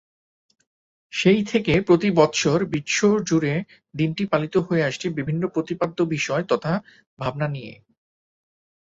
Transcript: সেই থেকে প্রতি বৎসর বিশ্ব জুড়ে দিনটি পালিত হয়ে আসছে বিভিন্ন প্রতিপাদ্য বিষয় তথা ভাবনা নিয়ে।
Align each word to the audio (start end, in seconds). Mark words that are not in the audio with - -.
সেই 1.13 1.41
থেকে 1.43 1.73
প্রতি 1.87 2.09
বৎসর 2.11 2.59
বিশ্ব 2.73 2.99
জুড়ে 3.27 3.53
দিনটি 3.95 4.23
পালিত 4.25 4.55
হয়ে 4.57 4.85
আসছে 4.85 5.07
বিভিন্ন 5.17 5.43
প্রতিপাদ্য 5.47 5.97
বিষয় 6.11 6.43
তথা 6.49 6.73
ভাবনা 7.19 7.47
নিয়ে। 7.47 7.73